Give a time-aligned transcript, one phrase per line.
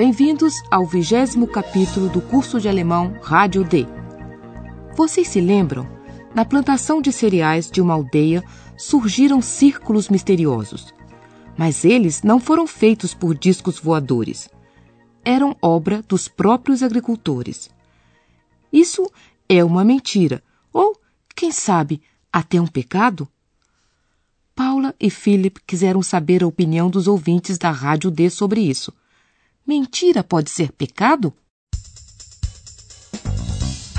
[0.00, 3.86] Bem-vindos ao vigésimo capítulo do curso de alemão Rádio D.
[4.96, 5.86] Vocês se lembram?
[6.34, 8.42] Na plantação de cereais de uma aldeia
[8.78, 10.94] surgiram círculos misteriosos.
[11.54, 14.48] Mas eles não foram feitos por discos voadores.
[15.22, 17.68] Eram obra dos próprios agricultores.
[18.72, 19.06] Isso
[19.46, 20.42] é uma mentira,
[20.72, 20.98] ou,
[21.36, 22.00] quem sabe,
[22.32, 23.28] até um pecado?
[24.54, 28.94] Paula e Philip quiseram saber a opinião dos ouvintes da Rádio D sobre isso.
[29.70, 31.32] Mentira pode ser pecado?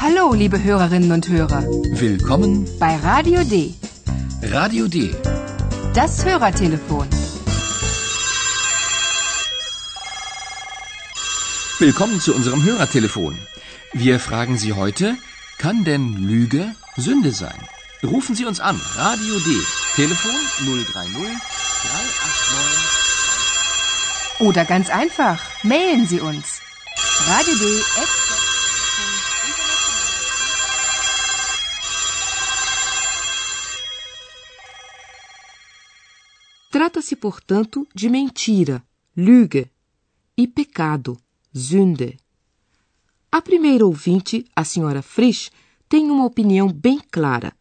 [0.01, 1.63] Hallo, liebe Hörerinnen und Hörer.
[1.93, 3.73] Willkommen bei Radio D.
[4.41, 5.15] Radio D.
[5.93, 7.07] Das Hörertelefon.
[11.79, 13.39] Willkommen zu unserem Hörertelefon.
[13.93, 15.15] Wir fragen Sie heute,
[15.57, 17.61] kann denn Lüge Sünde sein?
[18.03, 18.77] Rufen Sie uns an.
[18.97, 19.49] Radio D.
[19.95, 22.91] Telefon 030 389
[24.41, 26.59] oder ganz einfach, mailen Sie uns.
[36.71, 38.83] Trata-se, portanto, de mentira,
[39.15, 39.69] Lüge,
[40.35, 41.17] e pecado,
[41.53, 42.17] Sünde.
[43.31, 45.51] A primeira ouvinte, a senhora Frisch,
[45.87, 47.53] tem uma opinião bem clara.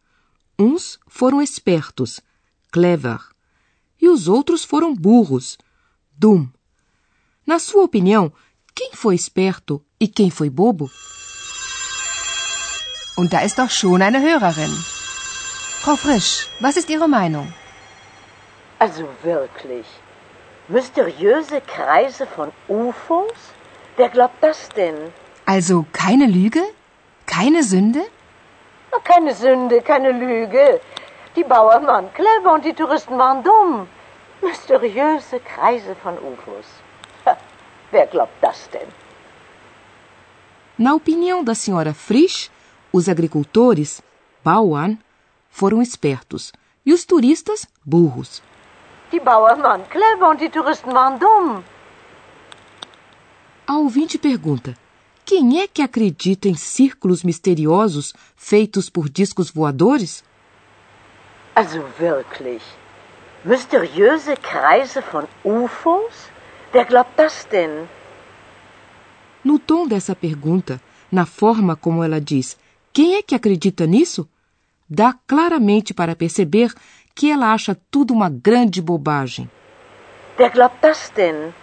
[0.57, 2.19] Uns foram espertos,
[2.71, 3.19] clever,
[4.01, 5.57] e os outros foram burros,
[6.17, 6.49] dumm.
[7.45, 8.31] Na sua opinião,
[8.75, 10.89] quem foi esperto e quem foi bobo?
[13.17, 14.71] Und da ist doch schon eine Hörerin.
[15.81, 17.51] Frau Frisch, was ist Ihre Meinung?
[18.79, 19.85] Also wirklich.
[20.67, 23.53] Mysteriöse Kreise von UFOs?
[23.97, 25.11] Wer glaubt das denn?
[25.45, 26.61] Also keine Lüge?
[27.25, 28.03] Keine Sünde?
[29.03, 30.79] Keine Sünde, keine Lüge.
[31.35, 33.87] Die Bauern waren clever und die Touristen waren dumm.
[34.41, 36.80] Mysteriöse Kreise von UFOs.
[37.91, 38.87] Wer glaubt das denn?
[40.77, 42.49] Na opinião da senhora Frisch,
[42.91, 44.01] os agricultores,
[44.43, 44.97] Bauern,
[45.49, 46.51] foram espertos
[46.85, 48.41] e os turistas, burros.
[49.11, 51.63] Die Bauern waren clever und die Touristen waren dumm.
[53.67, 54.75] A ouvinte pergunta:
[55.25, 60.23] quem é que acredita em círculos misteriosos feitos por discos voadores?
[61.55, 62.63] Also wirklich.
[63.43, 66.31] Mysteriöse Kreise von UFOs?
[66.73, 67.87] Wer glaubt das denn?
[69.43, 72.57] No tom dessa pergunta, na forma como ela diz,
[72.93, 74.27] quem é que acredita nisso?
[74.89, 76.73] Dá claramente para perceber
[77.13, 79.49] que ela acha tudo uma grande bobagem.
[80.39, 81.53] Wer glaubt das denn?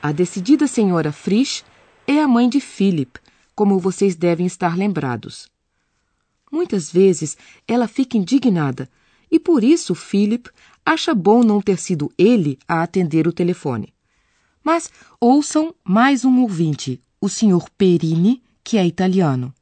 [0.00, 1.64] A decidida senhora Frisch
[2.06, 3.18] é a mãe de Philip,
[3.54, 5.48] como vocês devem estar lembrados.
[6.50, 8.88] Muitas vezes ela fica indignada
[9.32, 10.50] e por isso Philip
[10.84, 13.94] acha bom não ter sido ele a atender o telefone.
[14.62, 17.64] Mas ouçam mais um ouvinte, o Sr.
[17.78, 19.52] Perini, que é italiano.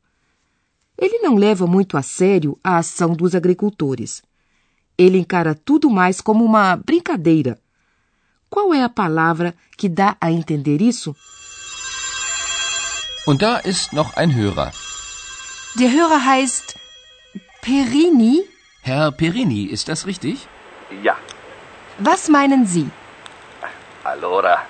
[0.99, 4.23] Ele não leva muito a sério a ação dos agricultores.
[4.99, 7.57] Ele encara tudo mais como uma brincadeira.
[8.51, 11.15] Qual é a palavra que dá a entender isso?
[13.27, 14.73] Und da ist noch ein Hörer.
[15.79, 16.75] Der Hörer heißt
[17.63, 18.43] Perini.
[18.83, 20.49] Herr Perini, ist das richtig?
[21.03, 21.17] Ja.
[21.99, 22.89] Was meinen Sie?
[24.05, 24.63] Allora,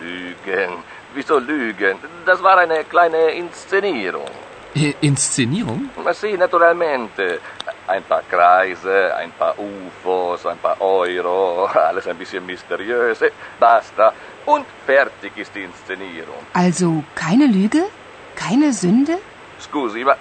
[0.00, 0.72] Lügen.
[1.14, 1.98] Wieso Lügen?
[2.24, 4.30] Das war eine kleine Inszenierung.
[4.74, 5.90] Äh, Inszenierung?
[6.12, 7.40] Sì, naturalmente.
[7.88, 13.18] Ein paar Kreise, ein paar UFOs, ein paar Euro, alles ein bisschen mysteriös.
[13.58, 14.12] Basta.
[14.44, 16.40] Und fertig ist die Inszenierung.
[16.52, 17.84] Also keine Lüge?
[18.36, 19.18] Keine Sünde?
[19.60, 20.16] Scusi, ma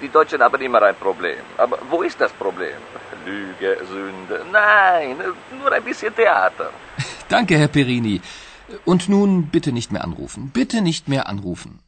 [0.00, 1.42] die Deutschen haben immer ein Problem.
[1.56, 2.78] Aber wo ist das Problem?
[3.24, 4.44] Lüge, Sünde.
[4.52, 5.16] Nein,
[5.60, 6.70] nur ein bisschen Theater.
[7.28, 8.20] Danke, Herr Perini.
[8.84, 10.50] Und nun bitte nicht mehr anrufen.
[10.52, 11.80] Bitte nicht mehr anrufen.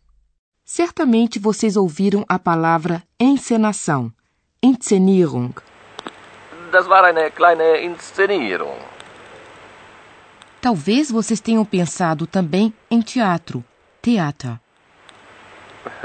[0.64, 4.12] Certamente vocês ouviram a palavra encenação,
[4.62, 5.52] Inszenierung.
[6.70, 8.78] Das war eine kleine Inszenierung.
[10.60, 13.64] Talvez vocês tenham pensado também em teatro,
[14.00, 14.60] Theater.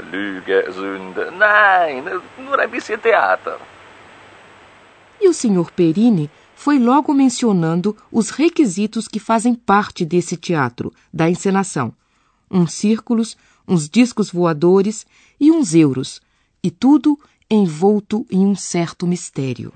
[0.02, 1.30] Lüge, Sünde.
[1.32, 2.04] Nein,
[2.38, 3.58] nur ein bisschen Theater.
[5.20, 5.70] E o Sr.
[5.74, 11.92] Perini foi logo mencionando os requisitos que fazem parte desse teatro, da encenação:
[12.50, 15.06] uns círculos, uns discos voadores
[15.40, 16.20] e uns euros,
[16.62, 17.18] e tudo
[17.50, 19.72] envolto em um certo mistério.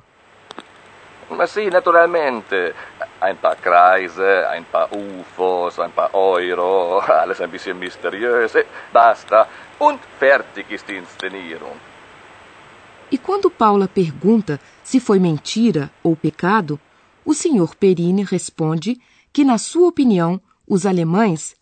[1.30, 2.74] Ma sì, naturalmente.
[3.20, 8.54] Ein paar Kreise, ein paar UFOs, ein paar Euro, alles ein bisschen mysteriös.
[8.54, 9.46] Eh, Basta.
[9.78, 11.76] Und fertig ist die Inszenierung.
[13.10, 16.78] E quando Paula pergunta se foi mentira ou pecado,
[17.24, 17.74] o Sr.
[17.78, 19.00] Perini responde
[19.32, 21.56] que, na sua opinião, os alemães,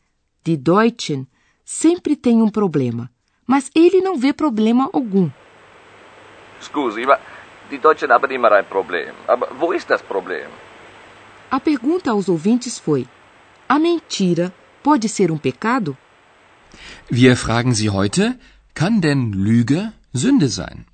[0.44, 1.26] de Deutschen,
[1.64, 3.10] sempre têm um problema,
[3.46, 5.30] mas ele não vê problema algum.
[6.60, 7.18] Scusi, ma
[7.70, 9.14] die Deutschen haben immer ein Problem.
[9.26, 10.48] Aber wo ist das Problem?
[11.50, 13.08] A pergunta aos ouvintes foi:
[13.66, 15.96] a mentira pode ser um pecado?
[17.10, 18.38] Wir fragen Sie heute,
[18.74, 20.84] kann denn Lüge Sünde sein?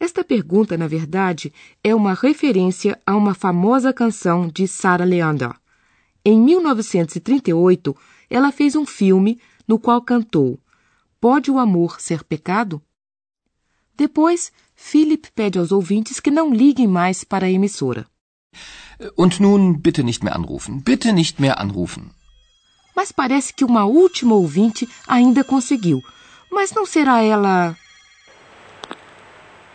[0.00, 1.52] Esta pergunta, na verdade,
[1.84, 5.52] é uma referência a uma famosa canção de Sarah Leander.
[6.24, 7.94] Em 1938,
[8.30, 10.58] ela fez um filme no qual cantou
[11.20, 12.82] Pode o amor ser pecado?
[13.94, 18.06] Depois, Philip pede aos ouvintes que não liguem mais para a emissora.
[19.16, 20.82] Und nun bitte nicht mehr anrufen.
[20.84, 22.14] Bitte nicht mehr anrufen.
[22.94, 26.02] Mas parece que uma última ouvinte ainda conseguiu.
[26.50, 27.76] Mas não será ela.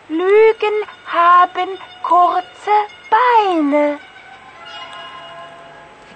[0.09, 0.75] Lügen
[1.05, 1.69] haben
[2.03, 2.75] kurze
[3.11, 3.99] Beine.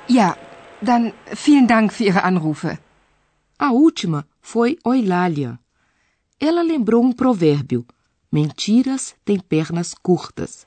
[0.07, 0.37] Ja,
[0.81, 2.79] dann vielen Dank für Ihre Anrufe.
[3.57, 5.59] A última foi Eulália.
[6.39, 7.85] Ela lembrou um provérbio:
[8.31, 10.65] Mentiras têm pernas curtas.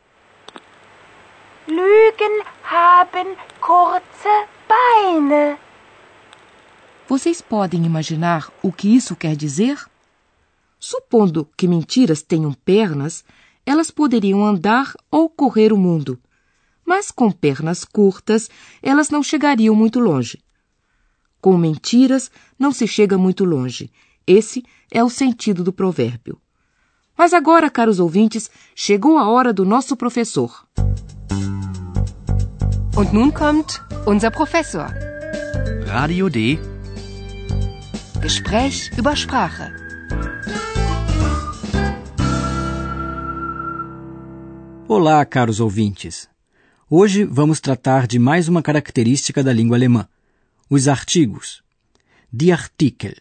[1.67, 5.57] Lügen haben kurze Beine.
[7.09, 9.79] Vocês podem imaginar o que isso quer dizer?
[10.79, 13.25] Supondo que mentiras tenham pernas,
[13.65, 16.21] elas poderiam andar ou correr o mundo.
[16.85, 18.51] Mas com pernas curtas,
[18.83, 20.45] elas não chegariam muito longe.
[21.41, 23.91] Com mentiras, não se chega muito longe.
[24.27, 26.39] Esse é o sentido do provérbio.
[27.17, 30.67] Mas agora, caros ouvintes, chegou a hora do nosso professor.
[32.97, 34.87] Und nun kommt unser Professor.
[35.87, 36.61] Radio D.
[38.23, 39.73] Gespräch über Sprache.
[44.87, 46.29] Olá, caros ouvintes.
[46.89, 50.09] Hoje vamos tratar de mais uma característica da língua alemã:
[50.71, 51.65] os artigos.
[52.33, 53.15] Die Artikel.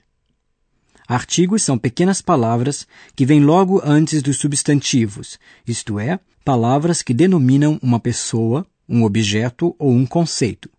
[1.08, 2.86] Artigos são pequenas palavras
[3.16, 9.76] que vêm logo antes dos substantivos, isto é, palavras que denominam uma pessoa, um objeto
[9.80, 10.70] ou um conceito.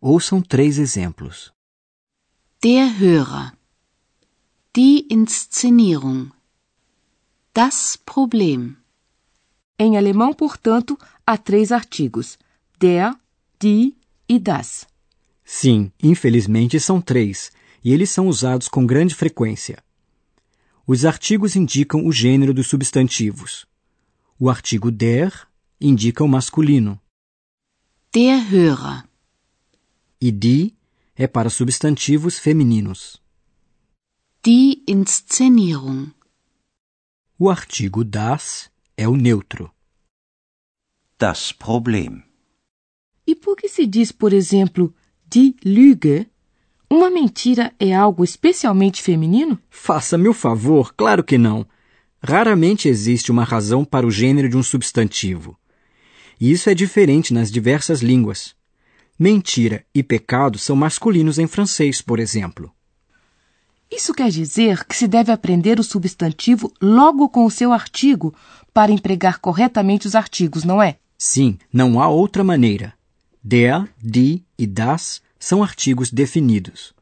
[0.00, 1.52] Ouçam três exemplos.
[2.62, 3.52] Der Hörer.
[4.74, 6.30] Die Inszenierung.
[7.52, 8.74] Das Problem.
[9.78, 12.38] Em alemão, portanto, há três artigos:
[12.78, 13.14] der,
[13.60, 13.94] die
[14.26, 14.86] e das.
[15.44, 17.52] Sim, infelizmente são três,
[17.84, 19.82] e eles são usados com grande frequência.
[20.86, 23.66] Os artigos indicam o gênero dos substantivos.
[24.38, 25.46] O artigo der
[25.78, 26.98] indica o masculino,
[28.12, 29.04] Der Hörer.
[30.20, 30.74] e die
[31.14, 33.22] é para substantivos femininos.
[34.44, 36.10] Die Inszenierung.
[37.38, 39.70] O artigo das é o neutro.
[41.18, 42.24] Das Problem.
[43.26, 44.92] E por que se diz, por exemplo,
[45.24, 46.26] die Lüge?
[46.90, 49.56] Uma mentira é algo especialmente feminino?
[49.70, 51.64] Faça-me o favor, claro que não.
[52.20, 55.59] Raramente existe uma razão para o gênero de um substantivo.
[56.40, 58.54] E isso é diferente nas diversas línguas.
[59.18, 62.72] Mentira e pecado são masculinos em francês, por exemplo.
[63.90, 68.34] Isso quer dizer que se deve aprender o substantivo logo com o seu artigo
[68.72, 70.96] para empregar corretamente os artigos, não é?
[71.18, 72.94] Sim, não há outra maneira.
[73.42, 76.94] Der, die e das são artigos definidos.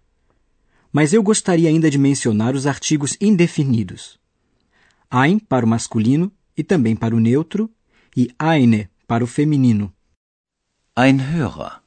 [0.93, 4.19] Mas eu gostaria ainda de mencionar os artigos indefinidos.
[5.09, 7.71] Ein para o masculino e também para o neutro,
[8.17, 9.91] e eine para o feminino.
[10.95, 11.83] Ein Hörer.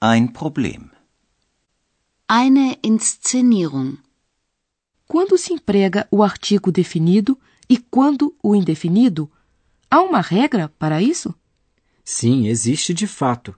[0.00, 0.90] Ein Problem.
[2.28, 3.98] Eine Inszenierung.
[5.06, 7.38] Quando se emprega o artigo definido
[7.68, 9.30] e quando o indefinido,
[9.88, 11.32] há uma regra para isso?
[12.04, 13.56] Sim, existe de fato.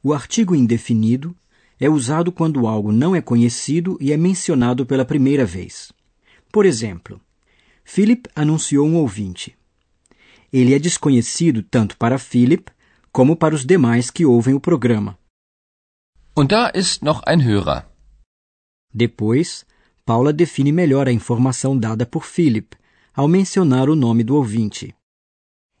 [0.00, 1.36] O artigo indefinido
[1.80, 5.92] é usado quando algo não é conhecido e é mencionado pela primeira vez.
[6.52, 7.20] Por exemplo,
[7.84, 9.55] Philip anunciou um ouvinte.
[10.58, 12.72] Ele é desconhecido tanto para Philip
[13.12, 15.18] como para os demais que ouvem o programa.
[16.34, 17.84] Und da ist noch ein Hörer.
[18.90, 19.66] Depois,
[20.06, 22.74] Paula define melhor a informação dada por Philip
[23.14, 24.94] ao mencionar o nome do ouvinte.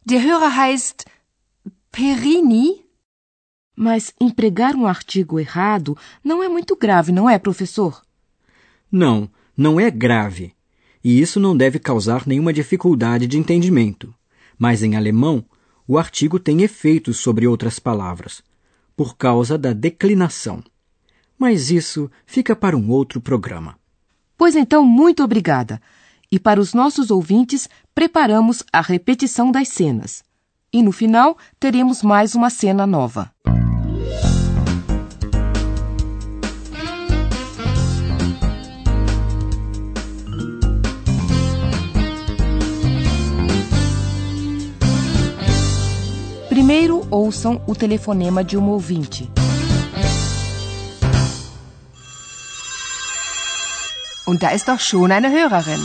[0.04, 1.06] Der Hörer heißt
[1.90, 2.84] Perini.
[3.74, 8.02] Mas empregar um artigo errado não é muito grave, não é, professor?
[8.92, 10.54] Não, não é grave.
[11.02, 14.14] E isso não deve causar nenhuma dificuldade de entendimento.
[14.58, 15.44] Mas em alemão,
[15.86, 18.42] o artigo tem efeitos sobre outras palavras,
[18.96, 20.62] por causa da declinação.
[21.38, 23.78] Mas isso fica para um outro programa.
[24.36, 25.80] Pois então, muito obrigada.
[26.30, 30.24] E para os nossos ouvintes, preparamos a repetição das cenas.
[30.72, 33.30] E no final, teremos mais uma cena nova.
[46.66, 49.30] Primeiro, ouçam o telefonema de uma ouvinte.
[54.26, 55.80] Und da ist doch schon eine Hörerin.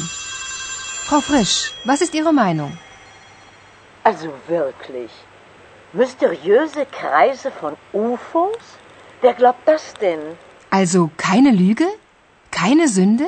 [1.07, 2.71] Frau Frisch, was ist Ihre Meinung?
[4.03, 5.11] Also wirklich.
[5.93, 8.65] Mysteriöse Kreise von UFOs?
[9.21, 10.35] Wer glaubt das denn?
[10.71, 11.85] Also keine Lüge?
[12.49, 13.27] Keine Sünde?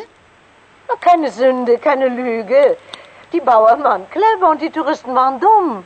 [1.00, 2.77] Keine Sünde, keine Lüge.
[3.31, 5.83] Die Bauern waren clever und die Touristen waren dumm.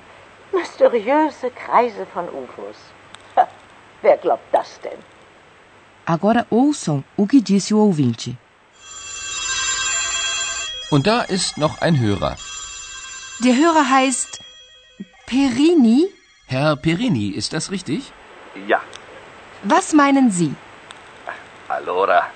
[0.53, 2.77] Mysteriöse Kreise von UFOs.
[3.35, 3.47] Ha,
[4.01, 4.99] wer glaubt das denn?
[6.05, 8.37] Agora ouçam o que disse o ouvinte.
[10.89, 12.37] Und da ist noch ein Hörer.
[13.43, 14.39] Der Hörer heißt
[15.25, 16.07] Perini.
[16.45, 18.13] Herr Perini, ist das richtig?
[18.67, 18.81] Ja.
[19.63, 20.55] Was meinen Sie?
[21.67, 22.27] Allora,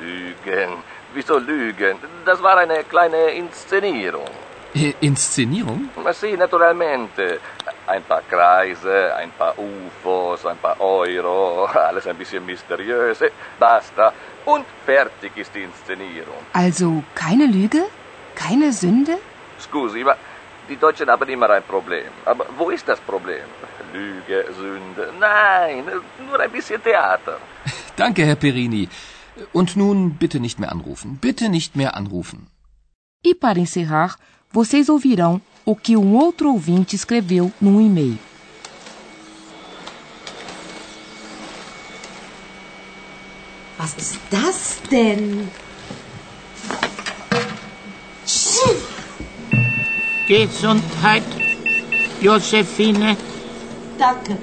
[0.00, 0.82] Lügen.
[1.12, 1.98] Wieso Lügen?
[2.24, 4.30] Das war eine kleine Inszenierung.
[4.74, 5.88] Äh, Inszenierung?
[6.02, 7.40] Ma sì, naturalmente.
[7.86, 13.18] Ein paar Kreise, ein paar UFOs, ein paar Euro, alles ein bisschen mysteriös.
[13.58, 14.12] Basta.
[14.44, 16.40] Und fertig ist die Inszenierung.
[16.52, 17.84] Also keine Lüge?
[18.34, 19.18] Keine Sünde?
[19.58, 20.16] Scusi, ma
[20.68, 22.10] die Deutschen haben immer ein Problem.
[22.26, 23.46] Aber wo ist das Problem?
[23.92, 25.12] Lüge, Sünde?
[25.18, 25.84] Nein,
[26.26, 27.38] nur ein bisschen Theater.
[27.96, 28.88] Danke, Herr Perini.
[29.52, 31.18] Und nun bitte nicht mehr anrufen.
[31.20, 32.48] Bitte nicht mehr anrufen.
[33.24, 34.16] E para encerrar,
[34.50, 38.18] vocês ouvirão o que um outro ouvinte escreveu num e-mail.
[43.78, 45.48] Was ist das denn?
[50.28, 51.24] Gesundheit,
[52.20, 53.16] Josephine.
[53.96, 54.36] Danke.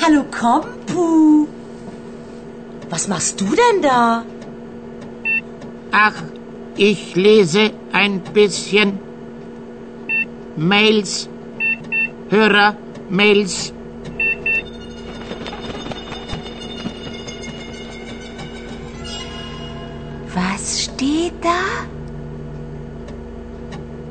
[0.00, 1.46] Hallo Kompu.
[2.88, 4.24] Was machst du denn da?
[5.92, 6.22] Ach,
[6.76, 8.98] ich lese ein bisschen
[10.56, 11.28] Mails,
[12.30, 13.72] Hörer-Mails.
[20.34, 21.86] Was steht da?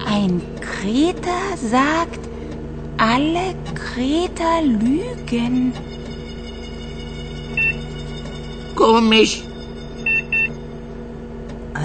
[0.05, 2.19] Ein Kreter sagt,
[2.97, 5.73] alle Kreter lügen.
[8.75, 9.48] Komisch.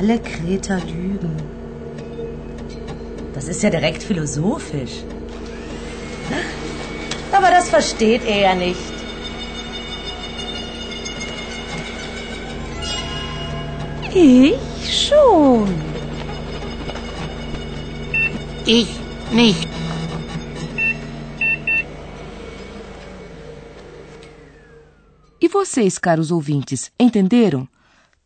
[0.04, 1.34] Alle Kreter lügen.
[3.32, 4.96] Das ist ja direkt philosophisch.
[7.32, 8.94] Aber das versteht er ja nicht.
[14.12, 14.58] Ich
[15.06, 15.74] schon.
[18.66, 18.90] Ich
[19.32, 19.68] nicht.
[25.40, 27.73] E vocês, caros ouvintes, entenderam?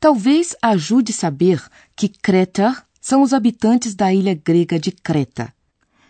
[0.00, 1.60] Talvez ajude saber
[1.96, 5.52] que Creter são os habitantes da ilha grega de Creta.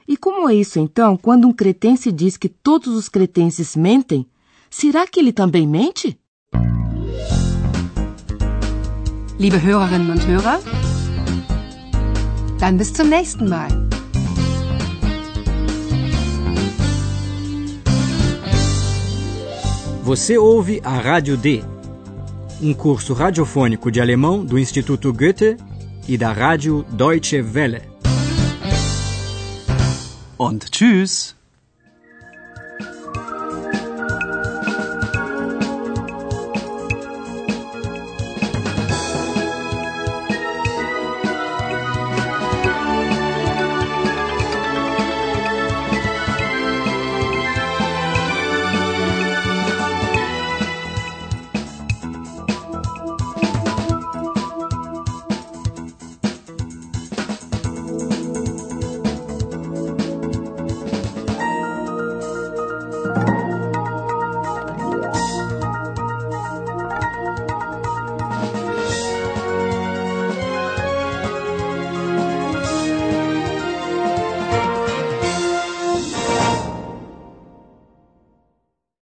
[0.06, 4.26] E como é isso então quando um cretense diz que todos os cretenses mentem?
[4.70, 6.18] Será que ele também mente?
[9.38, 10.60] Liebe Hörerinnen und Hörer,
[12.58, 13.68] dann bis zum nächsten Mal.
[20.02, 21.62] Você ouve a Rádio D,
[22.60, 25.56] um curso radiofônico de alemão do Instituto Goethe
[26.08, 27.82] e da Rádio Deutsche Welle.
[30.38, 31.37] Und tschüss.